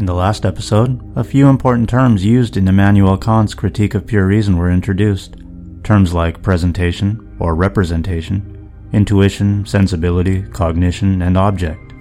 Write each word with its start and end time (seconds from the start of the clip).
In 0.00 0.06
the 0.06 0.14
last 0.14 0.46
episode, 0.46 0.98
a 1.14 1.22
few 1.22 1.46
important 1.46 1.86
terms 1.86 2.24
used 2.24 2.56
in 2.56 2.66
Immanuel 2.66 3.18
Kant's 3.18 3.52
critique 3.52 3.94
of 3.94 4.06
pure 4.06 4.26
reason 4.26 4.56
were 4.56 4.70
introduced. 4.70 5.36
Terms 5.84 6.14
like 6.14 6.40
presentation 6.40 7.36
or 7.38 7.54
representation, 7.54 8.72
intuition, 8.94 9.66
sensibility, 9.66 10.40
cognition, 10.40 11.20
and 11.20 11.36
object. 11.36 11.92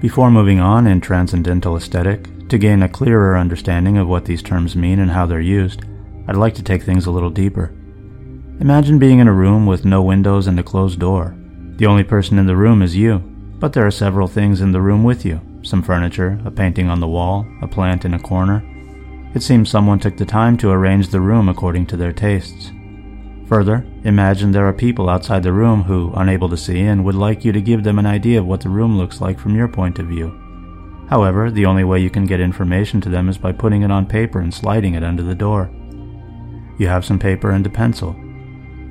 Before 0.00 0.30
moving 0.30 0.60
on 0.60 0.86
in 0.86 1.00
Transcendental 1.00 1.76
Aesthetic, 1.76 2.28
to 2.48 2.56
gain 2.56 2.84
a 2.84 2.88
clearer 2.88 3.36
understanding 3.36 3.98
of 3.98 4.06
what 4.06 4.24
these 4.24 4.40
terms 4.40 4.76
mean 4.76 5.00
and 5.00 5.10
how 5.10 5.26
they're 5.26 5.40
used, 5.40 5.82
I'd 6.28 6.36
like 6.36 6.54
to 6.54 6.62
take 6.62 6.84
things 6.84 7.06
a 7.06 7.10
little 7.10 7.30
deeper. 7.30 7.74
Imagine 8.60 9.00
being 9.00 9.18
in 9.18 9.26
a 9.26 9.32
room 9.32 9.66
with 9.66 9.84
no 9.84 10.02
windows 10.02 10.46
and 10.46 10.60
a 10.60 10.62
closed 10.62 11.00
door. 11.00 11.36
The 11.78 11.86
only 11.86 12.04
person 12.04 12.38
in 12.38 12.46
the 12.46 12.54
room 12.54 12.80
is 12.80 12.94
you, 12.94 13.18
but 13.58 13.72
there 13.72 13.88
are 13.88 13.90
several 13.90 14.28
things 14.28 14.60
in 14.60 14.70
the 14.70 14.80
room 14.80 15.02
with 15.02 15.26
you 15.26 15.40
some 15.62 15.82
furniture, 15.82 16.40
a 16.44 16.50
painting 16.50 16.88
on 16.88 17.00
the 17.00 17.08
wall, 17.08 17.46
a 17.62 17.68
plant 17.68 18.04
in 18.04 18.14
a 18.14 18.18
corner. 18.18 18.64
It 19.34 19.42
seems 19.42 19.70
someone 19.70 20.00
took 20.00 20.16
the 20.16 20.24
time 20.24 20.56
to 20.58 20.70
arrange 20.70 21.08
the 21.08 21.20
room 21.20 21.48
according 21.48 21.86
to 21.86 21.96
their 21.96 22.12
tastes. 22.12 22.72
Further, 23.46 23.84
imagine 24.04 24.52
there 24.52 24.66
are 24.66 24.72
people 24.72 25.08
outside 25.08 25.42
the 25.42 25.52
room 25.52 25.82
who, 25.82 26.12
unable 26.14 26.48
to 26.48 26.56
see 26.56 26.80
and 26.82 27.04
would 27.04 27.14
like 27.14 27.44
you 27.44 27.52
to 27.52 27.60
give 27.60 27.82
them 27.82 27.98
an 27.98 28.06
idea 28.06 28.38
of 28.38 28.46
what 28.46 28.60
the 28.60 28.68
room 28.68 28.96
looks 28.96 29.20
like 29.20 29.38
from 29.38 29.56
your 29.56 29.68
point 29.68 29.98
of 29.98 30.06
view. 30.06 30.36
However, 31.08 31.50
the 31.50 31.66
only 31.66 31.82
way 31.82 31.98
you 31.98 32.10
can 32.10 32.26
get 32.26 32.40
information 32.40 33.00
to 33.00 33.08
them 33.08 33.28
is 33.28 33.38
by 33.38 33.50
putting 33.50 33.82
it 33.82 33.90
on 33.90 34.06
paper 34.06 34.38
and 34.38 34.54
sliding 34.54 34.94
it 34.94 35.02
under 35.02 35.24
the 35.24 35.34
door. 35.34 35.70
You 36.78 36.86
have 36.86 37.04
some 37.04 37.18
paper 37.18 37.50
and 37.50 37.66
a 37.66 37.70
pencil. 37.70 38.14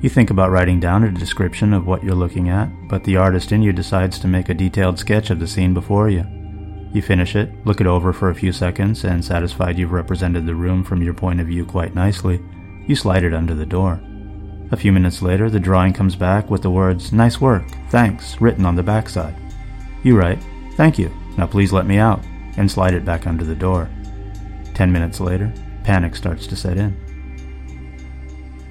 You 0.02 0.08
think 0.08 0.30
about 0.30 0.50
writing 0.50 0.80
down 0.80 1.04
a 1.04 1.10
description 1.10 1.72
of 1.72 1.86
what 1.86 2.04
you're 2.04 2.14
looking 2.14 2.50
at, 2.50 2.70
but 2.88 3.04
the 3.04 3.16
artist 3.16 3.52
in 3.52 3.62
you 3.62 3.72
decides 3.72 4.18
to 4.18 4.28
make 4.28 4.48
a 4.48 4.54
detailed 4.54 4.98
sketch 4.98 5.30
of 5.30 5.40
the 5.40 5.46
scene 5.46 5.74
before 5.74 6.08
you. 6.08 6.24
You 6.92 7.02
finish 7.02 7.36
it, 7.36 7.50
look 7.64 7.80
it 7.80 7.86
over 7.86 8.12
for 8.12 8.30
a 8.30 8.34
few 8.34 8.52
seconds, 8.52 9.04
and 9.04 9.24
satisfied 9.24 9.78
you've 9.78 9.92
represented 9.92 10.44
the 10.44 10.54
room 10.54 10.82
from 10.82 11.02
your 11.02 11.14
point 11.14 11.40
of 11.40 11.46
view 11.46 11.64
quite 11.64 11.94
nicely, 11.94 12.40
you 12.86 12.96
slide 12.96 13.22
it 13.22 13.34
under 13.34 13.54
the 13.54 13.66
door. 13.66 14.00
A 14.72 14.76
few 14.76 14.92
minutes 14.92 15.22
later, 15.22 15.48
the 15.48 15.60
drawing 15.60 15.92
comes 15.92 16.16
back 16.16 16.50
with 16.50 16.62
the 16.62 16.70
words, 16.70 17.12
Nice 17.12 17.40
work, 17.40 17.64
thanks, 17.90 18.40
written 18.40 18.66
on 18.66 18.74
the 18.74 18.82
backside. 18.82 19.36
You 20.02 20.18
write, 20.18 20.42
Thank 20.74 20.98
you, 20.98 21.12
now 21.36 21.46
please 21.46 21.72
let 21.72 21.86
me 21.86 21.98
out, 21.98 22.24
and 22.56 22.70
slide 22.70 22.94
it 22.94 23.04
back 23.04 23.26
under 23.26 23.44
the 23.44 23.54
door. 23.54 23.88
Ten 24.74 24.90
minutes 24.90 25.20
later, 25.20 25.52
panic 25.84 26.16
starts 26.16 26.46
to 26.48 26.56
set 26.56 26.76
in. 26.76 26.96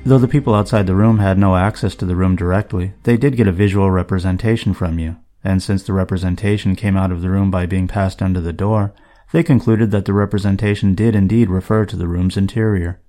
Though 0.06 0.18
the 0.18 0.28
people 0.28 0.56
outside 0.56 0.88
the 0.88 0.96
room 0.96 1.20
had 1.20 1.38
no 1.38 1.56
access 1.56 1.96
to 1.96 2.06
the 2.06 2.16
room 2.16 2.36
directly, 2.36 2.94
they 3.04 3.18
did 3.18 3.36
get 3.36 3.48
a 3.48 3.52
visual 3.52 3.92
representation 3.92 4.74
from 4.74 5.00
you, 5.00 5.18
and 5.44 5.64
since 5.64 5.84
the 5.84 5.94
representation 5.94 6.76
came 6.76 6.98
out 6.98 7.12
of 7.12 7.22
the 7.22 7.30
room 7.30 7.50
by 7.50 7.66
being 7.66 7.88
passed 7.88 8.22
under 8.22 8.42
the 8.42 8.54
door, 8.54 8.94
they 9.32 9.44
concluded 9.44 9.92
that 9.92 10.06
the 10.06 10.14
representation 10.14 10.96
did 10.96 11.16
indeed 11.16 11.50
refer 11.50 11.86
to 11.86 11.96
the 11.96 12.08
room's 12.08 12.38
interior. 12.38 13.02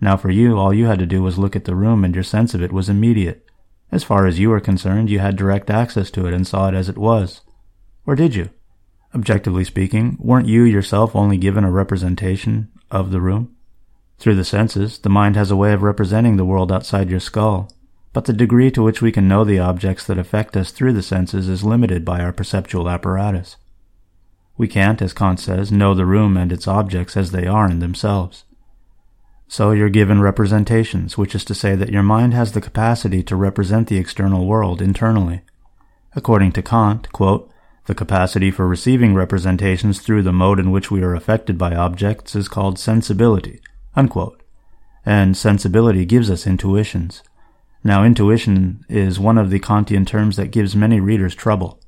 Now 0.00 0.16
for 0.16 0.30
you, 0.30 0.58
all 0.58 0.74
you 0.74 0.86
had 0.86 0.98
to 0.98 1.06
do 1.06 1.22
was 1.22 1.38
look 1.38 1.56
at 1.56 1.64
the 1.64 1.74
room 1.74 2.04
and 2.04 2.14
your 2.14 2.24
sense 2.24 2.54
of 2.54 2.62
it 2.62 2.72
was 2.72 2.88
immediate. 2.88 3.44
As 3.90 4.04
far 4.04 4.26
as 4.26 4.38
you 4.38 4.50
were 4.50 4.60
concerned, 4.60 5.10
you 5.10 5.20
had 5.20 5.36
direct 5.36 5.70
access 5.70 6.10
to 6.12 6.26
it 6.26 6.34
and 6.34 6.46
saw 6.46 6.68
it 6.68 6.74
as 6.74 6.88
it 6.88 6.98
was. 6.98 7.40
Or 8.04 8.14
did 8.14 8.34
you? 8.34 8.50
Objectively 9.14 9.64
speaking, 9.64 10.18
weren't 10.20 10.48
you 10.48 10.64
yourself 10.64 11.16
only 11.16 11.38
given 11.38 11.64
a 11.64 11.70
representation 11.70 12.68
of 12.90 13.10
the 13.10 13.20
room? 13.20 13.54
Through 14.18 14.34
the 14.36 14.44
senses, 14.44 14.98
the 14.98 15.08
mind 15.08 15.36
has 15.36 15.50
a 15.50 15.56
way 15.56 15.72
of 15.72 15.82
representing 15.82 16.36
the 16.36 16.44
world 16.44 16.72
outside 16.72 17.10
your 17.10 17.20
skull, 17.20 17.70
but 18.16 18.24
the 18.24 18.32
degree 18.32 18.70
to 18.70 18.82
which 18.82 19.02
we 19.02 19.12
can 19.12 19.28
know 19.28 19.44
the 19.44 19.58
objects 19.58 20.06
that 20.06 20.16
affect 20.16 20.56
us 20.56 20.70
through 20.70 20.94
the 20.94 21.02
senses 21.02 21.50
is 21.50 21.62
limited 21.62 22.02
by 22.02 22.20
our 22.20 22.32
perceptual 22.32 22.88
apparatus. 22.88 23.56
We 24.56 24.68
can't, 24.68 25.02
as 25.02 25.12
Kant 25.12 25.38
says, 25.38 25.70
know 25.70 25.92
the 25.92 26.06
room 26.06 26.34
and 26.34 26.50
its 26.50 26.66
objects 26.66 27.14
as 27.14 27.30
they 27.30 27.46
are 27.46 27.70
in 27.70 27.80
themselves. 27.80 28.44
So 29.48 29.72
you're 29.72 29.90
given 29.90 30.22
representations, 30.22 31.18
which 31.18 31.34
is 31.34 31.44
to 31.44 31.54
say 31.54 31.74
that 31.74 31.90
your 31.90 32.02
mind 32.02 32.32
has 32.32 32.52
the 32.52 32.62
capacity 32.62 33.22
to 33.24 33.36
represent 33.36 33.88
the 33.88 33.98
external 33.98 34.46
world 34.46 34.80
internally. 34.80 35.42
According 36.14 36.52
to 36.52 36.62
Kant, 36.62 37.12
quote, 37.12 37.50
the 37.84 37.94
capacity 37.94 38.50
for 38.50 38.66
receiving 38.66 39.14
representations 39.14 40.00
through 40.00 40.22
the 40.22 40.32
mode 40.32 40.58
in 40.58 40.70
which 40.70 40.90
we 40.90 41.02
are 41.02 41.14
affected 41.14 41.58
by 41.58 41.74
objects 41.74 42.34
is 42.34 42.48
called 42.48 42.78
sensibility, 42.78 43.60
unquote. 43.94 44.42
And 45.04 45.36
sensibility 45.36 46.06
gives 46.06 46.30
us 46.30 46.46
intuitions. 46.46 47.22
Now, 47.86 48.02
intuition 48.02 48.84
is 48.88 49.20
one 49.20 49.38
of 49.38 49.50
the 49.50 49.60
Kantian 49.60 50.04
terms 50.04 50.34
that 50.34 50.50
gives 50.50 50.74
many 50.74 50.98
readers 50.98 51.36
trouble. 51.36 51.78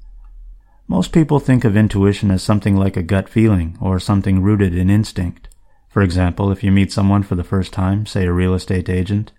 Most 0.86 1.10
people 1.10 1.41
think 1.41 1.64
of 1.64 1.76
intuition 1.76 2.31
as 2.31 2.41
something 2.41 2.76
like 2.76 2.97
a 2.97 3.03
gut 3.03 3.28
feeling 3.28 3.76
or 3.81 3.98
something 3.98 4.41
rooted 4.41 4.76
in 4.76 4.91
instinct. 4.91 5.48
For 5.88 6.00
example, 6.03 6.53
if 6.53 6.62
you 6.62 6.70
meet 6.70 6.92
someone 6.92 7.25
for 7.25 7.34
the 7.34 7.42
first 7.42 7.72
time, 7.72 8.06
say 8.06 8.26
a 8.26 8.32
real 8.32 8.54
estate 8.54 8.88
agent, 8.88 9.32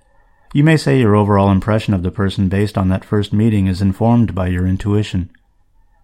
you 0.54 0.66
may 0.66 0.76
say 0.76 1.00
your 1.00 1.16
overall 1.16 1.50
impression 1.50 1.94
of 1.94 2.04
the 2.04 2.12
person 2.12 2.50
based 2.50 2.78
on 2.78 2.90
that 2.90 3.06
first 3.06 3.32
meeting 3.32 3.68
is 3.68 3.82
informed 3.82 4.36
by 4.36 4.48
your 4.50 4.68
intuition. 4.68 5.32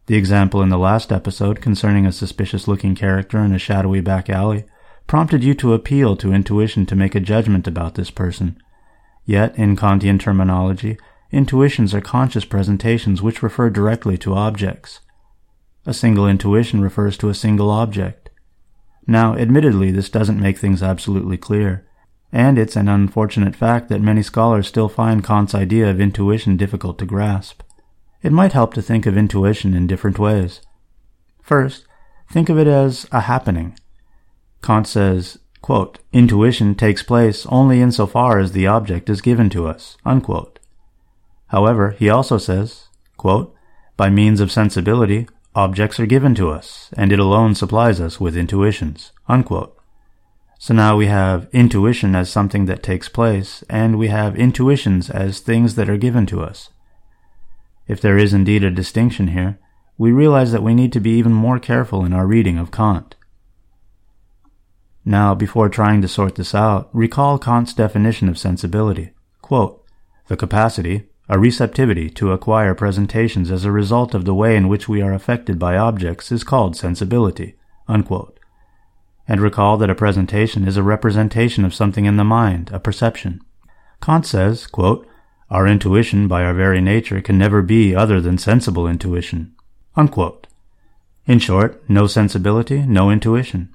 The 0.06 0.16
example 0.16 0.62
in 0.62 0.70
the 0.70 0.78
last 0.78 1.12
episode 1.12 1.60
concerning 1.60 2.06
a 2.06 2.14
suspicious 2.14 2.66
looking 2.66 2.96
character 2.96 3.40
in 3.40 3.54
a 3.54 3.60
shadowy 3.60 4.00
back 4.00 4.30
alley 4.30 4.64
prompted 5.06 5.44
you 5.44 5.54
to 5.56 5.74
appeal 5.74 6.16
to 6.16 6.32
intuition 6.32 6.86
to 6.86 6.96
make 6.96 7.14
a 7.14 7.20
judgment 7.20 7.68
about 7.68 7.96
this 7.96 8.10
person. 8.10 8.58
Yet, 9.26 9.58
in 9.58 9.76
Kantian 9.76 10.20
terminology, 10.20 10.98
intuitions 11.32 11.94
are 11.94 12.02
conscious 12.02 12.46
presentations 12.46 13.22
which 13.22 13.44
refer 13.44 13.70
directly 13.70 14.18
to 14.20 14.36
objects. 14.36 15.00
A 15.86 15.94
single 15.94 16.28
intuition 16.28 16.82
refers 16.82 17.18
to 17.18 17.30
a 17.30 17.36
single 17.36 17.70
object. 17.70 18.30
Now, 19.08 19.36
admittedly, 19.36 19.92
this 19.92 20.10
doesn't 20.10 20.40
make 20.40 20.58
things 20.58 20.82
absolutely 20.82 21.38
clear, 21.38 21.86
and 22.32 22.58
it's 22.58 22.76
an 22.76 22.88
unfortunate 22.88 23.56
fact 23.56 23.90
that 23.90 24.02
many 24.02 24.24
scholars 24.24 24.68
still 24.68 24.90
find 24.90 25.24
Kant's 25.24 25.56
idea 25.56 25.90
of 25.90 26.00
intuition 26.00 26.58
difficult 26.58 26.98
to 27.00 27.06
grasp. 27.06 27.62
It 28.22 28.32
might 28.32 28.54
help 28.54 28.74
to 28.74 28.82
think 28.82 29.06
of 29.06 29.18
intuition 29.18 29.74
in 29.76 29.88
different 29.88 30.18
ways. 30.18 30.62
First, 31.42 31.86
think 32.32 32.50
of 32.50 32.58
it 32.58 32.68
as 32.68 33.08
a 33.12 33.22
happening. 33.22 33.78
Kant 34.64 34.88
says, 34.88 35.38
quote, 35.66 35.98
intuition 36.14 36.76
takes 36.76 37.02
place 37.02 37.48
only 37.48 37.82
insofar 37.82 38.38
as 38.38 38.52
the 38.52 38.68
object 38.68 39.10
is 39.10 39.20
given 39.20 39.50
to 39.50 39.66
us, 39.66 39.98
unquote. 40.06 40.60
However, 41.48 41.96
he 41.98 42.08
also 42.08 42.38
says, 42.38 42.90
quote, 43.18 43.52
by 43.98 44.12
means 44.12 44.40
of 44.40 44.52
sensibility, 44.52 45.28
Objects 45.56 46.02
are 46.02 46.06
given 46.06 46.36
to 46.36 46.52
us, 46.52 46.90
and 46.98 47.14
it 47.14 47.20
alone 47.20 47.56
supplies 47.56 48.02
us 48.02 48.20
with 48.20 48.36
intuitions. 48.36 49.14
Unquote. 49.30 49.74
So 50.60 50.74
now 50.74 50.98
we 50.98 51.08
have 51.08 51.48
intuition 51.54 52.14
as 52.14 52.30
something 52.30 52.66
that 52.66 52.84
takes 52.84 53.08
place, 53.08 53.64
and 53.70 53.98
we 53.98 54.10
have 54.10 54.36
intuitions 54.36 55.10
as 55.10 55.40
things 55.40 55.76
that 55.76 55.90
are 55.90 55.98
given 55.98 56.26
to 56.28 56.42
us. 56.42 56.70
If 57.88 58.02
there 58.02 58.18
is 58.18 58.34
indeed 58.34 58.66
a 58.66 58.70
distinction 58.70 59.30
here, 59.30 59.58
we 59.98 60.12
realize 60.12 60.52
that 60.52 60.64
we 60.64 60.76
need 60.76 60.92
to 60.92 61.00
be 61.00 61.18
even 61.18 61.34
more 61.34 61.58
careful 61.58 62.04
in 62.04 62.12
our 62.12 62.28
reading 62.28 62.58
of 62.58 62.72
Kant. 62.72 63.15
Now, 65.06 65.36
before 65.36 65.70
trying 65.70 66.02
to 66.02 66.08
sort 66.08 66.34
this 66.36 66.56
out, 66.56 66.90
recall 66.92 67.38
Kant's 67.38 67.74
definition 67.74 68.28
of 68.28 68.40
sensibility. 68.40 69.12
Quote, 69.42 69.84
the 70.28 70.36
capacity, 70.36 71.04
a 71.30 71.38
receptivity 71.38 72.10
to 72.10 72.32
acquire 72.32 72.74
presentations 72.74 73.52
as 73.52 73.66
a 73.66 73.72
result 73.72 74.16
of 74.16 74.26
the 74.26 74.34
way 74.34 74.56
in 74.56 74.68
which 74.68 74.90
we 74.90 75.04
are 75.04 75.14
affected 75.14 75.60
by 75.60 75.78
objects 75.78 76.32
is 76.32 76.44
called 76.44 76.76
sensibility. 76.76 77.56
Unquote. 77.88 78.40
And 79.28 79.40
recall 79.40 79.78
that 79.78 79.90
a 79.92 79.96
presentation 79.96 80.68
is 80.68 80.78
a 80.78 80.84
representation 80.84 81.66
of 81.66 81.74
something 81.74 82.06
in 82.06 82.18
the 82.18 82.24
mind, 82.24 82.72
a 82.72 82.80
perception. 82.80 83.42
Kant 84.02 84.26
says, 84.26 84.66
quote, 84.66 85.08
Our 85.52 85.68
intuition, 85.68 86.28
by 86.28 86.44
our 86.44 86.54
very 86.54 86.82
nature, 86.82 87.22
can 87.22 87.38
never 87.38 87.62
be 87.62 87.96
other 87.96 88.20
than 88.20 88.40
sensible 88.40 88.88
intuition. 88.88 89.56
Unquote. 89.96 90.48
In 91.28 91.38
short, 91.38 91.88
no 91.88 92.08
sensibility, 92.08 92.82
no 92.82 93.12
intuition. 93.12 93.75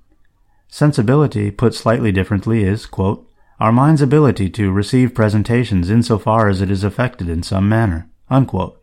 Sensibility, 0.70 1.50
put 1.50 1.74
slightly 1.74 2.12
differently, 2.12 2.62
is, 2.62 2.86
quote, 2.86 3.28
our 3.58 3.72
mind's 3.72 4.00
ability 4.00 4.48
to 4.48 4.70
receive 4.70 5.14
presentations 5.14 5.90
insofar 5.90 6.48
as 6.48 6.60
it 6.60 6.70
is 6.70 6.84
affected 6.84 7.28
in 7.28 7.42
some 7.42 7.68
manner. 7.68 8.08
Unquote. 8.30 8.80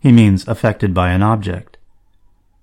He 0.00 0.12
means 0.12 0.46
affected 0.46 0.94
by 0.94 1.10
an 1.10 1.22
object. 1.22 1.76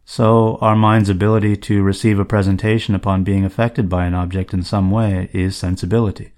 So, 0.05 0.57
our 0.61 0.75
mind's 0.75 1.09
ability 1.09 1.57
to 1.57 1.83
receive 1.83 2.17
a 2.17 2.25
presentation 2.25 2.95
upon 2.95 3.23
being 3.23 3.43
affected 3.43 3.89
by 3.89 4.05
an 4.05 4.13
object 4.13 4.53
in 4.53 4.63
some 4.63 4.89
way 4.89 5.29
is 5.33 5.57
sensibility. 5.57 6.33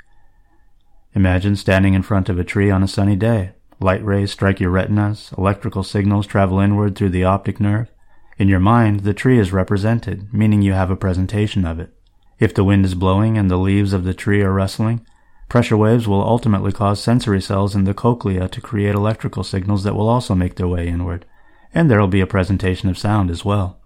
Imagine 1.13 1.55
standing 1.55 1.93
in 1.93 2.01
front 2.01 2.29
of 2.29 2.39
a 2.39 2.43
tree 2.43 2.71
on 2.71 2.81
a 2.81 2.87
sunny 2.87 3.15
day. 3.15 3.51
Light 3.79 4.03
rays 4.03 4.31
strike 4.31 4.59
your 4.59 4.71
retinas, 4.71 5.31
electrical 5.37 5.83
signals 5.83 6.25
travel 6.25 6.59
inward 6.59 6.95
through 6.95 7.09
the 7.09 7.25
optic 7.25 7.59
nerve. 7.59 7.91
In 8.39 8.47
your 8.47 8.59
mind, 8.59 9.01
the 9.01 9.13
tree 9.13 9.39
is 9.39 9.53
represented, 9.53 10.33
meaning 10.33 10.61
you 10.61 10.73
have 10.73 10.89
a 10.89 10.95
presentation 10.95 11.65
of 11.65 11.79
it. 11.79 11.93
If 12.39 12.53
the 12.53 12.63
wind 12.63 12.85
is 12.85 12.95
blowing 12.95 13.37
and 13.37 13.49
the 13.49 13.57
leaves 13.57 13.93
of 13.93 14.03
the 14.03 14.13
tree 14.13 14.41
are 14.41 14.53
rustling, 14.53 15.05
pressure 15.49 15.77
waves 15.77 16.07
will 16.07 16.21
ultimately 16.21 16.71
cause 16.71 17.01
sensory 17.01 17.41
cells 17.41 17.75
in 17.75 17.85
the 17.85 17.93
cochlea 17.93 18.47
to 18.47 18.61
create 18.61 18.95
electrical 18.95 19.43
signals 19.43 19.83
that 19.83 19.95
will 19.95 20.09
also 20.09 20.35
make 20.35 20.55
their 20.55 20.67
way 20.67 20.87
inward, 20.87 21.25
and 21.73 21.89
there 21.89 21.99
will 21.99 22.07
be 22.07 22.21
a 22.21 22.27
presentation 22.27 22.89
of 22.89 22.97
sound 22.97 23.31
as 23.31 23.43
well. 23.43 23.79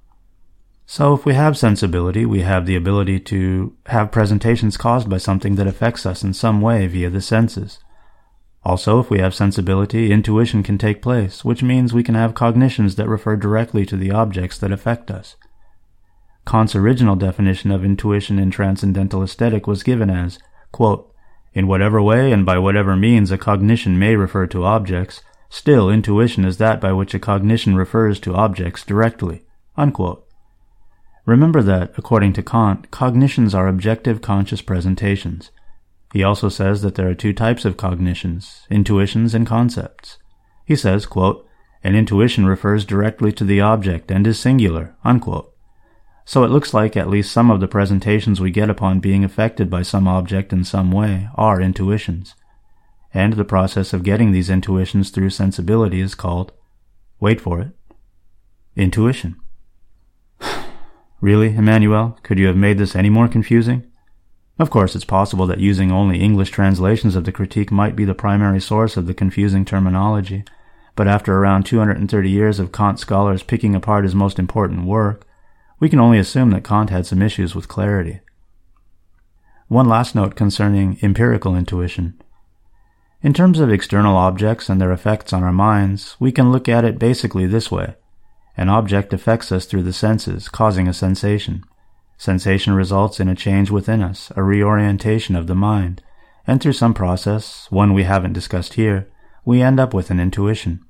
So 0.86 1.14
if 1.14 1.26
we 1.26 1.34
have 1.36 1.58
sensibility, 1.58 2.26
we 2.26 2.42
have 2.42 2.66
the 2.66 2.76
ability 2.76 3.22
to 3.22 3.78
have 3.86 4.12
presentations 4.12 4.76
caused 4.76 5.10
by 5.10 5.20
something 5.20 5.56
that 5.56 5.68
affects 5.68 6.06
us 6.06 6.22
in 6.22 6.34
some 6.34 6.60
way 6.60 6.88
via 6.88 7.10
the 7.10 7.22
senses. 7.22 7.80
Also, 8.64 9.00
if 9.00 9.10
we 9.10 9.20
have 9.20 9.34
sensibility, 9.34 10.12
intuition 10.12 10.62
can 10.64 10.78
take 10.78 11.02
place, 11.02 11.46
which 11.46 11.64
means 11.64 11.94
we 11.94 12.04
can 12.04 12.16
have 12.16 12.36
cognitions 12.36 12.96
that 12.96 13.08
refer 13.08 13.38
directly 13.38 13.86
to 13.86 13.96
the 13.96 14.12
objects 14.12 14.58
that 14.58 14.72
affect 14.72 15.10
us. 15.10 15.38
Kant's 16.52 16.76
original 16.76 17.16
definition 17.16 17.72
of 17.72 17.86
intuition 17.86 18.38
in 18.38 18.52
Transcendental 18.52 19.24
Aesthetic 19.24 19.68
was 19.68 19.84
given 19.84 20.10
as, 20.10 20.38
quote, 20.74 21.10
In 21.54 21.66
whatever 21.66 22.02
way 22.02 22.34
and 22.34 22.46
by 22.46 22.58
whatever 22.58 22.98
means 22.98 23.32
a 23.32 23.38
cognition 23.38 23.98
may 23.98 24.18
refer 24.18 24.48
to 24.48 24.66
objects, 24.66 25.22
still 25.48 25.90
intuition 25.90 26.44
is 26.44 26.58
that 26.58 26.82
by 26.82 26.92
which 26.92 27.14
a 27.14 27.20
cognition 27.20 27.78
refers 27.78 28.20
to 28.20 28.36
objects 28.36 28.84
directly. 28.84 29.46
Unquote. 29.78 30.28
Remember 31.26 31.62
that, 31.62 31.94
according 31.98 32.34
to 32.34 32.44
Kant, 32.44 32.92
cognitions 32.92 33.56
are 33.56 33.70
objective 33.70 34.22
conscious 34.22 34.62
presentations. 34.62 35.52
He 36.12 36.22
also 36.22 36.50
says 36.50 36.82
that 36.82 36.96
there 36.96 37.08
are 37.08 37.16
two 37.16 37.32
types 37.32 37.64
of 37.64 37.78
cognitions, 37.78 38.68
intuitions 38.70 39.34
and 39.34 39.48
concepts. 39.48 40.18
He 40.66 40.76
says, 40.76 41.06
quote, 41.06 41.48
An 41.82 41.96
intuition 41.96 42.46
refers 42.46 42.84
directly 42.84 43.32
to 43.32 43.46
the 43.46 43.62
object 43.62 44.12
and 44.12 44.28
is 44.28 44.38
singular, 44.38 44.98
unquote. 45.06 45.51
So 46.26 46.44
it 46.44 46.52
looks 46.52 46.74
like 46.74 46.96
at 46.96 47.10
least 47.10 47.32
some 47.32 47.50
of 47.50 47.60
the 47.60 47.68
presentations 47.68 48.40
we 48.40 48.52
get 48.52 48.70
upon 48.70 49.00
being 49.00 49.24
affected 49.24 49.70
by 49.70 49.82
some 49.82 50.08
object 50.08 50.54
in 50.54 50.64
some 50.64 50.92
way 50.92 51.30
are 51.36 51.60
intuitions. 51.60 52.36
And 53.14 53.34
the 53.34 53.44
process 53.44 53.94
of 53.94 54.04
getting 54.04 54.32
these 54.32 54.50
intuitions 54.50 55.10
through 55.10 55.32
sensibility 55.32 56.00
is 56.00 56.16
called, 56.16 56.54
wait 57.20 57.42
for 57.42 57.60
it, 57.62 57.72
intuition. 58.76 59.36
Really, 61.20 61.56
Immanuel? 61.56 62.18
Could 62.24 62.40
you 62.40 62.48
have 62.48 62.56
made 62.58 62.80
this 62.80 62.96
any 62.96 63.12
more 63.12 63.28
confusing? 63.28 63.86
Of 64.58 64.72
course, 64.72 64.96
it's 64.96 65.06
possible 65.06 65.46
that 65.48 65.60
using 65.60 65.92
only 65.92 66.20
English 66.20 66.50
translations 66.50 67.16
of 67.16 67.26
the 67.26 67.32
critique 67.32 67.72
might 67.72 67.96
be 67.96 68.06
the 68.06 68.16
primary 68.16 68.60
source 68.60 68.98
of 68.98 69.06
the 69.06 69.14
confusing 69.14 69.64
terminology, 69.64 70.44
but 70.96 71.08
after 71.08 71.36
around 71.38 71.68
230 71.68 72.30
years 72.30 72.60
of 72.60 72.72
Kant 72.72 73.00
scholars 73.00 73.44
picking 73.44 73.76
apart 73.76 74.04
his 74.04 74.16
most 74.16 74.40
important 74.40 74.86
work, 74.86 75.28
we 75.82 75.90
can 75.90 76.00
only 76.00 76.20
assume 76.20 76.52
that 76.52 76.64
Kant 76.64 76.92
had 76.92 77.08
some 77.08 77.24
issues 77.24 77.56
with 77.56 77.68
clarity. 77.68 78.22
One 79.68 79.90
last 79.90 80.14
note 80.14 80.36
concerning 80.36 81.00
empirical 81.02 81.56
intuition. 81.56 82.22
In 83.24 83.34
terms 83.34 83.60
of 83.60 83.72
external 83.72 84.16
objects 84.16 84.70
and 84.70 84.80
their 84.80 84.92
effects 84.92 85.34
on 85.34 85.44
our 85.44 85.52
minds, 85.52 86.16
we 86.20 86.32
can 86.32 86.52
look 86.52 86.70
at 86.70 86.86
it 86.86 87.00
basically 87.00 87.48
this 87.48 87.72
way. 87.72 87.96
An 88.56 88.70
object 88.70 89.12
affects 89.12 89.52
us 89.52 89.66
through 89.66 89.82
the 89.82 89.92
senses, 89.92 90.50
causing 90.50 90.88
a 90.88 90.94
sensation. 90.94 91.64
Sensation 92.16 92.74
results 92.74 93.20
in 93.20 93.28
a 93.28 93.36
change 93.36 93.72
within 93.72 94.04
us, 94.04 94.32
a 94.36 94.44
reorientation 94.44 95.36
of 95.36 95.48
the 95.48 95.56
mind, 95.56 96.04
and 96.46 96.62
through 96.62 96.74
some 96.74 96.94
process, 96.94 97.66
one 97.72 97.94
we 97.94 98.04
haven't 98.04 98.34
discussed 98.34 98.76
here, 98.76 99.10
we 99.46 99.64
end 99.64 99.80
up 99.80 99.96
with 99.96 100.12
an 100.12 100.20
intuition. 100.20 100.86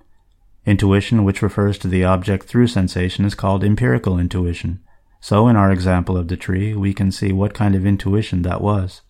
Intuition, 0.65 1.23
which 1.23 1.41
refers 1.41 1.77
to 1.79 1.87
the 1.87 2.03
object 2.03 2.45
through 2.45 2.67
sensation, 2.67 3.25
is 3.25 3.35
called 3.35 3.63
empirical 3.63 4.19
intuition. 4.19 4.79
So 5.19 5.47
in 5.47 5.55
our 5.55 5.71
example 5.71 6.17
of 6.17 6.27
the 6.27 6.37
tree, 6.37 6.75
we 6.75 6.93
can 6.93 7.11
see 7.11 7.31
what 7.31 7.53
kind 7.53 7.75
of 7.75 7.85
intuition 7.85 8.41
that 8.43 8.61
was. 8.61 9.01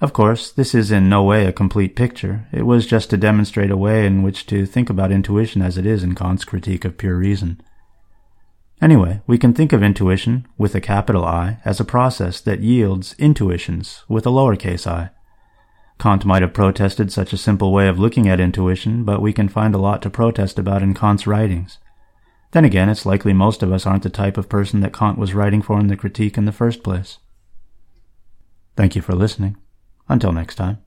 Of 0.00 0.12
course, 0.12 0.50
this 0.50 0.74
is 0.74 0.90
in 0.90 1.08
no 1.08 1.22
way 1.22 1.46
a 1.46 1.52
complete 1.52 1.96
picture. 1.96 2.46
It 2.52 2.66
was 2.66 2.86
just 2.86 3.10
to 3.10 3.16
demonstrate 3.16 3.70
a 3.70 3.76
way 3.76 4.06
in 4.06 4.22
which 4.22 4.46
to 4.46 4.66
think 4.66 4.90
about 4.90 5.12
intuition 5.12 5.62
as 5.62 5.78
it 5.78 5.86
is 5.86 6.02
in 6.02 6.14
Kant's 6.14 6.44
critique 6.44 6.84
of 6.84 6.98
pure 6.98 7.16
reason. 7.16 7.60
Anyway, 8.82 9.22
we 9.26 9.38
can 9.38 9.54
think 9.54 9.72
of 9.72 9.82
intuition, 9.82 10.46
with 10.58 10.74
a 10.74 10.80
capital 10.80 11.24
I, 11.24 11.58
as 11.64 11.78
a 11.78 11.84
process 11.84 12.40
that 12.40 12.60
yields 12.60 13.14
intuitions, 13.18 14.04
with 14.08 14.26
a 14.26 14.30
lowercase 14.30 14.86
i. 14.86 15.10
Kant 15.98 16.24
might 16.24 16.42
have 16.42 16.52
protested 16.52 17.12
such 17.12 17.32
a 17.32 17.38
simple 17.38 17.72
way 17.72 17.88
of 17.88 17.98
looking 17.98 18.28
at 18.28 18.40
intuition, 18.40 19.04
but 19.04 19.22
we 19.22 19.32
can 19.32 19.48
find 19.48 19.74
a 19.74 19.78
lot 19.78 20.02
to 20.02 20.10
protest 20.10 20.58
about 20.58 20.82
in 20.82 20.94
Kant's 20.94 21.26
writings. 21.26 21.78
Then 22.50 22.64
again, 22.64 22.88
it's 22.88 23.06
likely 23.06 23.32
most 23.32 23.62
of 23.62 23.72
us 23.72 23.86
aren't 23.86 24.04
the 24.04 24.10
type 24.10 24.36
of 24.36 24.48
person 24.48 24.80
that 24.80 24.92
Kant 24.92 25.18
was 25.18 25.34
writing 25.34 25.62
for 25.62 25.80
in 25.80 25.88
the 25.88 25.96
critique 25.96 26.36
in 26.36 26.44
the 26.44 26.52
first 26.52 26.82
place. 26.82 27.18
Thank 28.76 28.94
you 28.94 29.02
for 29.02 29.14
listening. 29.14 29.56
Until 30.08 30.32
next 30.32 30.56
time. 30.56 30.83